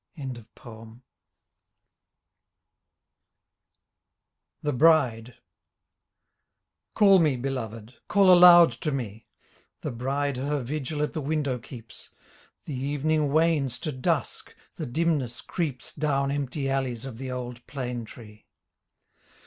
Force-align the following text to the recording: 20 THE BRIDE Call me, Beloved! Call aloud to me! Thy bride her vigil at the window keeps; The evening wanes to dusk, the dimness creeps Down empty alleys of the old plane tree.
20 0.15 0.45
THE 4.63 4.73
BRIDE 4.73 5.35
Call 6.95 7.19
me, 7.19 7.35
Beloved! 7.37 7.93
Call 8.07 8.33
aloud 8.33 8.71
to 8.71 8.91
me! 8.91 9.27
Thy 9.81 9.91
bride 9.91 10.37
her 10.37 10.63
vigil 10.63 11.03
at 11.03 11.13
the 11.13 11.21
window 11.21 11.59
keeps; 11.59 12.09
The 12.65 12.73
evening 12.73 13.31
wanes 13.31 13.77
to 13.77 13.91
dusk, 13.91 14.55
the 14.73 14.87
dimness 14.87 15.39
creeps 15.41 15.93
Down 15.93 16.31
empty 16.31 16.67
alleys 16.67 17.05
of 17.05 17.19
the 17.19 17.29
old 17.29 17.63
plane 17.67 18.03
tree. 18.03 18.47